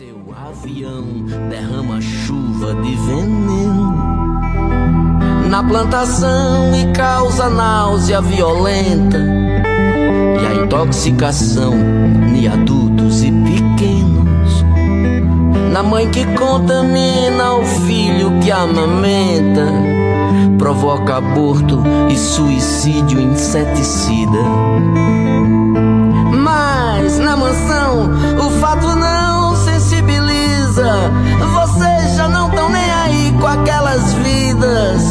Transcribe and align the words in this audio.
Seu 0.00 0.16
avião 0.34 1.04
derrama 1.50 2.00
chuva 2.00 2.74
de 2.76 2.94
veneno 2.94 3.94
na 5.50 5.62
plantação 5.62 6.74
e 6.74 6.90
causa 6.94 7.50
náusea 7.50 8.22
violenta 8.22 9.18
e 10.40 10.46
a 10.46 10.64
intoxicação 10.64 11.74
em 12.34 12.48
adultos 12.48 13.22
e 13.22 13.30
pequenos. 13.30 14.64
Na 15.70 15.82
mãe 15.82 16.08
que 16.08 16.24
contamina 16.34 17.56
o 17.56 17.66
filho 17.66 18.40
que 18.40 18.50
amamenta, 18.50 19.66
provoca 20.56 21.16
aborto 21.16 21.82
e 22.08 22.16
suicídio 22.16 23.20
inseticida. 23.20 24.38
Mas 26.42 27.18
na 27.18 27.36
mansão 27.36 28.08
o 28.46 28.50
fato 28.62 28.96
não 28.96 29.19
sensibiliza. 30.70 31.10
Vocês 31.52 32.16
já 32.16 32.28
não 32.28 32.48
estão 32.48 32.68
nem 32.68 32.90
aí 32.90 33.32
com 33.40 33.46
aquelas 33.46 34.12
vidas. 34.14 35.02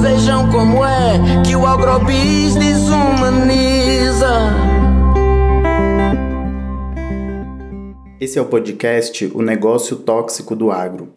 Vejam 0.00 0.50
como 0.50 0.84
é 0.84 1.42
que 1.44 1.54
o 1.54 1.66
agrobis 1.66 2.54
desumaniza. 2.56 4.30
Esse 8.20 8.38
é 8.38 8.42
o 8.42 8.46
podcast 8.46 9.30
O 9.34 9.42
Negócio 9.42 9.96
Tóxico 9.96 10.54
do 10.54 10.70
Agro. 10.70 11.10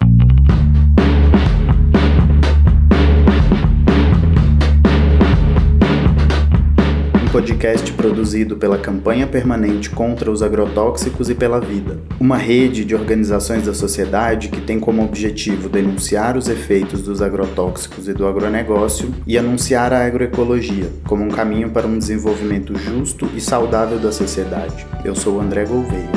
Podcast 7.44 7.92
produzido 7.92 8.56
pela 8.56 8.78
Campanha 8.78 9.26
Permanente 9.26 9.90
contra 9.90 10.30
os 10.30 10.42
Agrotóxicos 10.42 11.28
e 11.28 11.34
pela 11.34 11.60
Vida, 11.60 12.00
uma 12.18 12.38
rede 12.38 12.86
de 12.86 12.94
organizações 12.94 13.66
da 13.66 13.74
sociedade 13.74 14.48
que 14.48 14.62
tem 14.62 14.80
como 14.80 15.04
objetivo 15.04 15.68
denunciar 15.68 16.38
os 16.38 16.48
efeitos 16.48 17.02
dos 17.02 17.20
agrotóxicos 17.20 18.08
e 18.08 18.14
do 18.14 18.26
agronegócio 18.26 19.14
e 19.26 19.36
anunciar 19.36 19.92
a 19.92 20.06
agroecologia 20.06 20.90
como 21.06 21.22
um 21.22 21.28
caminho 21.28 21.68
para 21.68 21.86
um 21.86 21.98
desenvolvimento 21.98 22.74
justo 22.78 23.28
e 23.34 23.40
saudável 23.42 23.98
da 23.98 24.10
sociedade. 24.10 24.86
Eu 25.04 25.14
sou 25.14 25.38
André 25.38 25.66
Gouveia. 25.66 26.08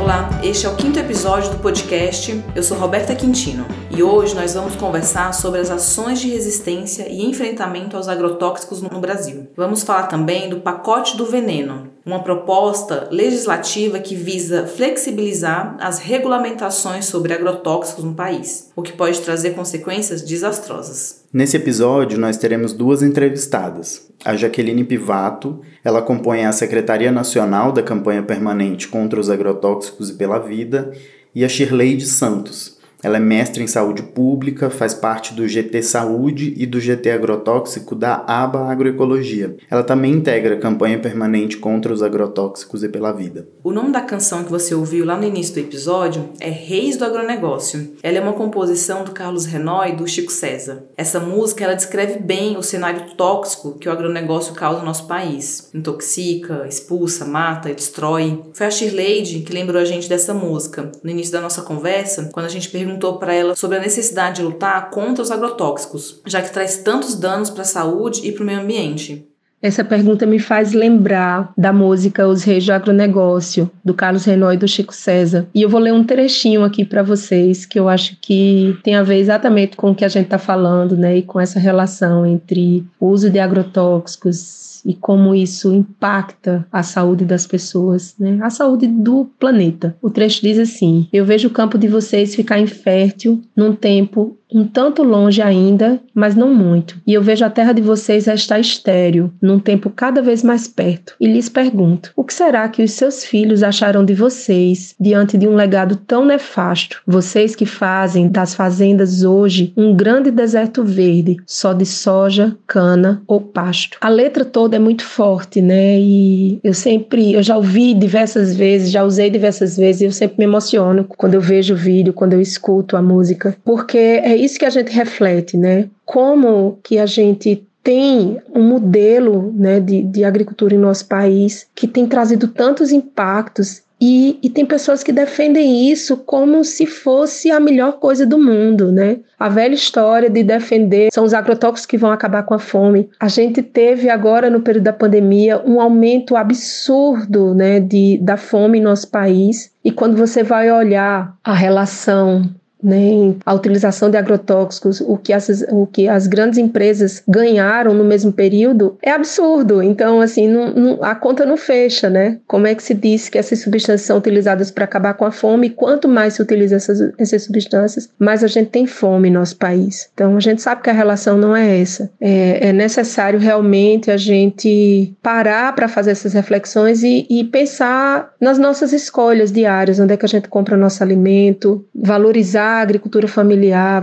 Olá, 0.00 0.30
este 0.42 0.64
é 0.64 0.70
o 0.70 0.76
quinto 0.76 0.98
episódio 0.98 1.50
do 1.50 1.58
podcast. 1.58 2.42
Eu 2.54 2.62
sou 2.62 2.78
Roberta 2.78 3.14
Quintino 3.14 3.66
e 3.90 4.02
hoje 4.02 4.34
nós 4.34 4.54
vamos 4.54 4.74
conversar 4.76 5.32
sobre 5.32 5.60
as 5.60 5.70
ações 5.70 6.20
de 6.20 6.28
resistência 6.28 7.08
e 7.08 7.24
enfrentamento 7.24 7.96
aos 7.96 8.08
agrotóxicos 8.08 8.82
no 8.82 9.00
Brasil. 9.00 9.48
Vamos 9.56 9.82
falar 9.82 10.04
também 10.04 10.48
do 10.48 10.60
pacote 10.60 11.16
do 11.16 11.24
veneno, 11.24 11.88
uma 12.04 12.22
proposta 12.22 13.08
legislativa 13.10 13.98
que 13.98 14.14
visa 14.14 14.66
flexibilizar 14.66 15.76
as 15.80 15.98
regulamentações 15.98 17.06
sobre 17.06 17.32
agrotóxicos 17.32 18.04
no 18.04 18.14
país, 18.14 18.70
o 18.74 18.82
que 18.82 18.92
pode 18.92 19.20
trazer 19.20 19.50
consequências 19.50 20.22
desastrosas. 20.22 21.24
Nesse 21.32 21.56
episódio, 21.56 22.18
nós 22.18 22.36
teremos 22.36 22.72
duas 22.72 23.02
entrevistadas. 23.02 24.10
A 24.24 24.34
Jaqueline 24.36 24.84
Pivato, 24.84 25.60
ela 25.84 26.02
compõe 26.02 26.44
a 26.44 26.52
Secretaria 26.52 27.12
Nacional 27.12 27.72
da 27.72 27.82
Campanha 27.82 28.22
Permanente 28.22 28.88
contra 28.88 29.20
os 29.20 29.30
Agrotóxicos 29.30 30.10
e 30.10 30.14
pela 30.14 30.38
Vida, 30.38 30.92
e 31.34 31.44
a 31.44 31.48
Shirley 31.50 31.98
de 31.98 32.06
Santos, 32.06 32.75
ela 33.02 33.18
é 33.18 33.20
mestre 33.20 33.62
em 33.62 33.66
saúde 33.66 34.02
pública, 34.02 34.70
faz 34.70 34.94
parte 34.94 35.34
do 35.34 35.46
GT 35.46 35.82
Saúde 35.82 36.54
e 36.56 36.66
do 36.66 36.80
GT 36.80 37.10
Agrotóxico 37.10 37.94
da 37.94 38.24
aba 38.26 38.70
Agroecologia. 38.70 39.56
Ela 39.70 39.82
também 39.82 40.12
integra 40.12 40.54
a 40.54 40.58
campanha 40.58 40.98
permanente 40.98 41.56
contra 41.56 41.92
os 41.92 42.02
agrotóxicos 42.02 42.82
e 42.82 42.88
pela 42.88 43.12
vida. 43.12 43.48
O 43.62 43.72
nome 43.72 43.92
da 43.92 44.00
canção 44.00 44.44
que 44.44 44.50
você 44.50 44.74
ouviu 44.74 45.04
lá 45.04 45.16
no 45.16 45.24
início 45.24 45.54
do 45.54 45.60
episódio 45.60 46.30
é 46.40 46.48
Reis 46.48 46.96
do 46.96 47.04
Agronegócio. 47.04 47.96
Ela 48.02 48.18
é 48.18 48.20
uma 48.20 48.32
composição 48.32 49.04
do 49.04 49.12
Carlos 49.12 49.44
Renói 49.44 49.90
e 49.90 49.96
do 49.96 50.08
Chico 50.08 50.32
César. 50.32 50.84
Essa 50.96 51.20
música 51.20 51.64
ela 51.64 51.74
descreve 51.74 52.18
bem 52.18 52.56
o 52.56 52.62
cenário 52.62 53.14
tóxico 53.14 53.78
que 53.78 53.88
o 53.88 53.92
agronegócio 53.92 54.54
causa 54.54 54.80
no 54.80 54.86
nosso 54.86 55.06
país. 55.06 55.70
Intoxica, 55.74 56.66
expulsa, 56.68 57.24
mata 57.24 57.70
e 57.70 57.74
destrói. 57.74 58.42
Foi 58.52 58.66
a 58.66 58.70
Shirley 58.70 59.16
que 59.16 59.52
lembrou 59.52 59.80
a 59.80 59.84
gente 59.84 60.08
dessa 60.08 60.34
música 60.34 60.90
no 61.02 61.10
início 61.10 61.32
da 61.32 61.40
nossa 61.40 61.62
conversa, 61.62 62.28
quando 62.32 62.46
a 62.46 62.50
gente 62.50 62.68
perguntou 62.68 62.85
perguntou 62.86 63.18
para 63.18 63.34
ela 63.34 63.56
sobre 63.56 63.78
a 63.78 63.80
necessidade 63.80 64.36
de 64.36 64.42
lutar 64.42 64.90
contra 64.90 65.22
os 65.22 65.30
agrotóxicos, 65.30 66.20
já 66.24 66.40
que 66.40 66.52
traz 66.52 66.78
tantos 66.78 67.16
danos 67.16 67.50
para 67.50 67.62
a 67.62 67.66
saúde 67.66 68.26
e 68.26 68.32
para 68.32 68.44
o 68.44 68.46
meio 68.46 68.60
ambiente. 68.60 69.26
Essa 69.60 69.82
pergunta 69.82 70.26
me 70.26 70.38
faz 70.38 70.72
lembrar 70.72 71.52
da 71.56 71.72
música 71.72 72.28
Os 72.28 72.44
Reis 72.44 72.64
do 72.64 72.72
Agronegócio, 72.72 73.68
do 73.84 73.94
Carlos 73.94 74.24
Renault 74.24 74.54
e 74.54 74.58
do 74.58 74.68
Chico 74.68 74.94
César. 74.94 75.48
E 75.52 75.62
eu 75.62 75.68
vou 75.68 75.80
ler 75.80 75.92
um 75.92 76.04
trechinho 76.04 76.62
aqui 76.62 76.84
para 76.84 77.02
vocês, 77.02 77.66
que 77.66 77.78
eu 77.78 77.88
acho 77.88 78.16
que 78.20 78.78
tem 78.84 78.94
a 78.94 79.02
ver 79.02 79.16
exatamente 79.16 79.74
com 79.74 79.90
o 79.90 79.94
que 79.94 80.04
a 80.04 80.08
gente 80.08 80.26
está 80.26 80.38
falando, 80.38 80.96
né? 80.96 81.16
E 81.16 81.22
com 81.22 81.40
essa 81.40 81.58
relação 81.58 82.24
entre 82.24 82.84
o 83.00 83.08
uso 83.08 83.30
de 83.30 83.40
agrotóxicos 83.40 84.75
e 84.86 84.94
como 84.94 85.34
isso 85.34 85.74
impacta 85.74 86.66
a 86.70 86.82
saúde 86.82 87.24
das 87.24 87.46
pessoas, 87.46 88.14
né? 88.18 88.38
a 88.40 88.48
saúde 88.48 88.86
do 88.86 89.28
planeta. 89.38 89.96
O 90.00 90.08
trecho 90.08 90.40
diz 90.42 90.58
assim: 90.58 91.08
Eu 91.12 91.24
vejo 91.24 91.48
o 91.48 91.50
campo 91.50 91.76
de 91.76 91.88
vocês 91.88 92.34
ficar 92.34 92.60
infértil 92.60 93.42
num 93.56 93.74
tempo 93.74 94.38
um 94.52 94.66
tanto 94.66 95.02
longe 95.02 95.42
ainda, 95.42 96.00
mas 96.14 96.34
não 96.34 96.54
muito. 96.54 97.00
E 97.06 97.12
eu 97.12 97.22
vejo 97.22 97.44
a 97.44 97.50
terra 97.50 97.72
de 97.72 97.82
vocês 97.82 98.26
estar 98.26 98.60
estéril, 98.60 99.32
num 99.42 99.58
tempo 99.58 99.90
cada 99.90 100.22
vez 100.22 100.42
mais 100.42 100.68
perto. 100.68 101.14
E 101.20 101.26
lhes 101.26 101.48
pergunto: 101.48 102.12
o 102.14 102.24
que 102.24 102.32
será 102.32 102.68
que 102.68 102.82
os 102.82 102.92
seus 102.92 103.24
filhos 103.24 103.62
acharão 103.62 104.04
de 104.04 104.14
vocês 104.14 104.94
diante 104.98 105.36
de 105.36 105.48
um 105.48 105.56
legado 105.56 105.96
tão 105.96 106.24
nefasto? 106.24 107.02
Vocês 107.06 107.54
que 107.54 107.66
fazem 107.66 108.28
das 108.28 108.54
fazendas 108.54 109.22
hoje 109.22 109.72
um 109.76 109.94
grande 109.94 110.30
deserto 110.30 110.84
verde, 110.84 111.36
só 111.46 111.72
de 111.72 111.84
soja, 111.84 112.56
cana 112.66 113.22
ou 113.26 113.40
pasto. 113.40 113.98
A 114.00 114.08
letra 114.08 114.44
toda 114.44 114.75
é 114.76 114.78
muito 114.78 115.04
forte, 115.04 115.60
né? 115.60 115.98
E 115.98 116.60
eu 116.62 116.74
sempre, 116.74 117.32
eu 117.32 117.42
já 117.42 117.56
ouvi 117.56 117.94
diversas 117.94 118.54
vezes, 118.54 118.90
já 118.90 119.02
usei 119.02 119.30
diversas 119.30 119.76
vezes, 119.76 120.00
e 120.00 120.04
eu 120.04 120.12
sempre 120.12 120.38
me 120.38 120.44
emociono 120.44 121.04
quando 121.04 121.34
eu 121.34 121.40
vejo 121.40 121.74
o 121.74 121.76
vídeo, 121.76 122.12
quando 122.12 122.34
eu 122.34 122.40
escuto 122.40 122.96
a 122.96 123.02
música, 123.02 123.56
porque 123.64 123.98
é 123.98 124.36
isso 124.36 124.58
que 124.58 124.64
a 124.64 124.70
gente 124.70 124.92
reflete, 124.92 125.56
né? 125.56 125.88
Como 126.04 126.78
que 126.82 126.98
a 126.98 127.06
gente 127.06 127.66
tem 127.82 128.40
um 128.52 128.64
modelo 128.64 129.52
né, 129.54 129.78
de, 129.78 130.02
de 130.02 130.24
agricultura 130.24 130.74
em 130.74 130.78
nosso 130.78 131.06
país 131.06 131.68
que 131.72 131.86
tem 131.86 132.04
trazido 132.04 132.48
tantos 132.48 132.90
impactos 132.90 133.82
e, 134.00 134.38
e, 134.42 134.50
tem 134.50 134.66
pessoas 134.66 135.02
que 135.02 135.10
defendem 135.10 135.90
isso 135.90 136.18
como 136.18 136.62
se 136.64 136.84
fosse 136.84 137.50
a 137.50 137.58
melhor 137.58 137.92
coisa 137.92 138.26
do 138.26 138.38
mundo, 138.38 138.92
né? 138.92 139.20
A 139.38 139.48
velha 139.48 139.74
história 139.74 140.28
de 140.28 140.42
defender 140.42 141.08
são 141.10 141.24
os 141.24 141.32
agrotóxicos 141.32 141.86
que 141.86 141.96
vão 141.96 142.10
acabar 142.10 142.42
com 142.42 142.52
a 142.52 142.58
fome. 142.58 143.08
A 143.18 143.28
gente 143.28 143.62
teve 143.62 144.10
agora, 144.10 144.50
no 144.50 144.60
período 144.60 144.84
da 144.84 144.92
pandemia, 144.92 145.62
um 145.64 145.80
aumento 145.80 146.36
absurdo 146.36 147.54
né, 147.54 147.80
de, 147.80 148.18
da 148.18 148.36
fome 148.36 148.78
em 148.78 148.82
nosso 148.82 149.10
país. 149.10 149.72
E 149.82 149.90
quando 149.90 150.16
você 150.16 150.42
vai 150.42 150.70
olhar 150.70 151.34
a 151.42 151.54
relação 151.54 152.42
nem 152.86 153.36
a 153.44 153.52
utilização 153.52 154.08
de 154.08 154.16
agrotóxicos, 154.16 155.00
o 155.00 155.16
que, 155.16 155.32
as, 155.32 155.48
o 155.70 155.86
que 155.86 156.06
as 156.06 156.28
grandes 156.28 156.56
empresas 156.58 157.22
ganharam 157.26 157.92
no 157.92 158.04
mesmo 158.04 158.32
período, 158.32 158.96
é 159.02 159.10
absurdo. 159.10 159.82
Então, 159.82 160.20
assim, 160.20 160.46
não, 160.48 160.70
não, 160.70 160.98
a 161.02 161.14
conta 161.14 161.44
não 161.44 161.56
fecha, 161.56 162.08
né? 162.08 162.38
Como 162.46 162.66
é 162.66 162.74
que 162.74 162.82
se 162.82 162.94
diz 162.94 163.28
que 163.28 163.38
essas 163.38 163.58
substâncias 163.60 164.02
são 164.02 164.18
utilizadas 164.18 164.70
para 164.70 164.84
acabar 164.84 165.14
com 165.14 165.24
a 165.24 165.32
fome? 165.32 165.70
Quanto 165.70 166.08
mais 166.08 166.34
se 166.34 166.42
utiliza 166.42 166.76
essas, 166.76 167.12
essas 167.18 167.42
substâncias, 167.42 168.08
mais 168.18 168.44
a 168.44 168.46
gente 168.46 168.70
tem 168.70 168.86
fome 168.86 169.28
em 169.28 169.32
nosso 169.32 169.56
país. 169.56 170.08
Então, 170.14 170.36
a 170.36 170.40
gente 170.40 170.62
sabe 170.62 170.82
que 170.82 170.90
a 170.90 170.92
relação 170.92 171.36
não 171.36 171.56
é 171.56 171.80
essa. 171.80 172.08
É, 172.20 172.68
é 172.68 172.72
necessário 172.72 173.40
realmente 173.40 174.12
a 174.12 174.16
gente 174.16 175.12
parar 175.20 175.74
para 175.74 175.88
fazer 175.88 176.12
essas 176.12 176.32
reflexões 176.34 177.02
e, 177.02 177.26
e 177.28 177.42
pensar 177.42 178.32
nas 178.40 178.58
nossas 178.58 178.92
escolhas 178.92 179.50
diárias, 179.50 179.98
onde 179.98 180.14
é 180.14 180.16
que 180.16 180.24
a 180.24 180.28
gente 180.28 180.48
compra 180.48 180.76
nosso 180.76 181.02
alimento, 181.02 181.84
valorizar 181.92 182.75
a 182.78 182.82
agricultura 182.82 183.28
familiar, 183.28 184.02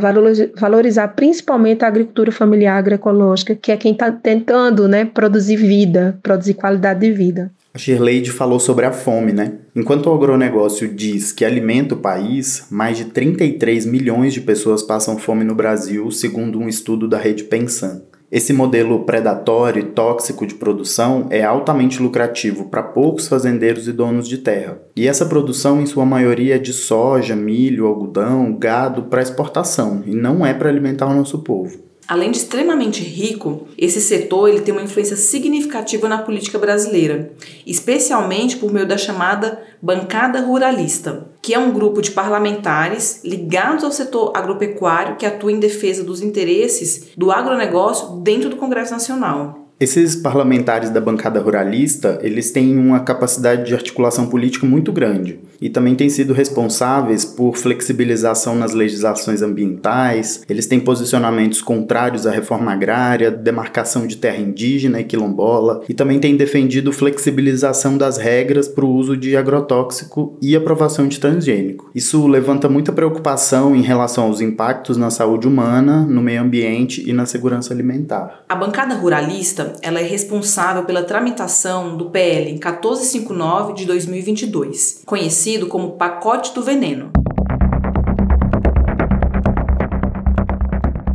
valorizar 0.55 1.07
principalmente 1.09 1.83
a 1.83 1.87
agricultura 1.87 2.31
familiar 2.31 2.77
agroecológica, 2.77 3.55
que 3.55 3.71
é 3.71 3.77
quem 3.77 3.93
está 3.93 4.11
tentando 4.11 4.87
né, 4.87 5.05
produzir 5.05 5.57
vida, 5.57 6.19
produzir 6.21 6.53
qualidade 6.53 6.99
de 7.01 7.11
vida. 7.11 7.51
A 7.73 7.79
Shirley 7.79 8.23
falou 8.25 8.59
sobre 8.59 8.85
a 8.85 8.91
fome, 8.91 9.33
né? 9.33 9.53
Enquanto 9.75 10.05
o 10.05 10.13
agronegócio 10.13 10.87
diz 10.87 11.31
que 11.31 11.43
alimenta 11.43 11.95
o 11.95 11.97
país, 11.97 12.67
mais 12.69 12.97
de 12.97 13.05
33 13.05 13.87
milhões 13.87 14.31
de 14.31 14.41
pessoas 14.41 14.83
passam 14.83 15.17
fome 15.17 15.43
no 15.43 15.55
Brasil, 15.55 16.11
segundo 16.11 16.59
um 16.59 16.69
estudo 16.69 17.07
da 17.07 17.17
Rede 17.17 17.45
Pensan. 17.45 18.03
Esse 18.33 18.51
modelo 18.51 19.01
predatório 19.01 19.79
e 19.79 19.85
tóxico 19.91 20.47
de 20.47 20.55
produção 20.55 21.27
é 21.29 21.43
altamente 21.43 22.01
lucrativo 22.01 22.65
para 22.65 22.81
poucos 22.81 23.27
fazendeiros 23.27 23.87
e 23.87 23.91
donos 23.91 24.27
de 24.27 24.39
terra. 24.39 24.79
E 24.95 25.07
essa 25.07 25.27
produção, 25.27 25.79
em 25.79 25.85
sua 25.85 26.03
maioria, 26.03 26.55
é 26.55 26.57
de 26.57 26.73
soja, 26.73 27.35
milho, 27.35 27.85
algodão, 27.85 28.57
gado 28.57 29.03
para 29.03 29.21
exportação 29.21 30.01
e 30.07 30.15
não 30.15 30.43
é 30.43 30.51
para 30.51 30.67
alimentar 30.67 31.05
o 31.05 31.13
nosso 31.13 31.43
povo. 31.43 31.92
Além 32.13 32.29
de 32.29 32.37
extremamente 32.37 33.01
rico, 33.01 33.67
esse 33.75 33.99
setor 33.99 34.47
ele 34.47 34.61
tem 34.61 34.71
uma 34.71 34.83
influência 34.83 35.15
significativa 35.15 36.07
na 36.07 36.19
política 36.19 36.59
brasileira, 36.59 37.33
especialmente 37.65 38.57
por 38.57 38.71
meio 38.71 38.85
da 38.85 38.99
chamada 38.99 39.63
Bancada 39.81 40.39
Ruralista, 40.39 41.31
que 41.41 41.55
é 41.55 41.57
um 41.57 41.71
grupo 41.71 42.03
de 42.03 42.11
parlamentares 42.11 43.21
ligados 43.23 43.83
ao 43.83 43.91
setor 43.91 44.31
agropecuário 44.35 45.15
que 45.15 45.25
atua 45.25 45.51
em 45.51 45.59
defesa 45.59 46.03
dos 46.03 46.21
interesses 46.21 47.07
do 47.17 47.31
agronegócio 47.31 48.17
dentro 48.17 48.47
do 48.47 48.57
Congresso 48.57 48.91
Nacional. 48.91 49.62
Esses 49.79 50.15
parlamentares 50.15 50.91
da 50.91 51.01
bancada 51.01 51.39
ruralista, 51.39 52.19
eles 52.21 52.51
têm 52.51 52.77
uma 52.77 52.99
capacidade 52.99 53.65
de 53.65 53.73
articulação 53.73 54.27
política 54.27 54.65
muito 54.65 54.93
grande 54.93 55.39
e 55.59 55.69
também 55.69 55.95
têm 55.95 56.09
sido 56.09 56.31
responsáveis 56.31 57.25
por 57.25 57.57
flexibilização 57.57 58.55
nas 58.55 58.73
legislações 58.73 59.41
ambientais, 59.41 60.43
eles 60.47 60.67
têm 60.67 60.79
posicionamentos 60.79 61.61
contrários 61.61 62.27
à 62.27 62.31
reforma 62.31 62.71
agrária, 62.71 63.31
demarcação 63.31 64.05
de 64.05 64.17
terra 64.17 64.37
indígena 64.37 65.01
e 65.01 65.03
quilombola 65.03 65.81
e 65.89 65.93
também 65.93 66.19
têm 66.19 66.37
defendido 66.37 66.93
flexibilização 66.93 67.97
das 67.97 68.17
regras 68.17 68.67
para 68.67 68.85
o 68.85 68.93
uso 68.93 69.17
de 69.17 69.35
agrotóxico 69.35 70.37
e 70.41 70.55
aprovação 70.55 71.07
de 71.07 71.19
transgênico. 71.19 71.89
Isso 71.95 72.27
levanta 72.27 72.69
muita 72.69 72.91
preocupação 72.91 73.75
em 73.75 73.81
relação 73.81 74.25
aos 74.25 74.39
impactos 74.39 74.97
na 74.97 75.09
saúde 75.09 75.47
humana, 75.47 76.05
no 76.05 76.21
meio 76.21 76.41
ambiente 76.41 77.03
e 77.07 77.11
na 77.11 77.25
segurança 77.25 77.73
alimentar. 77.73 78.43
A 78.47 78.55
bancada 78.55 78.95
ruralista 78.95 79.62
ela 79.81 79.99
é 79.99 80.03
responsável 80.03 80.83
pela 80.83 81.03
tramitação 81.03 81.95
do 81.95 82.09
PL 82.09 82.51
1459 82.53 83.73
de 83.73 83.85
2022, 83.85 85.01
conhecido 85.05 85.67
como 85.67 85.91
Pacote 85.91 86.53
do 86.53 86.61
Veneno. 86.61 87.11